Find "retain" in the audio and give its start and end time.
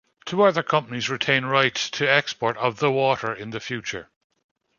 1.11-1.45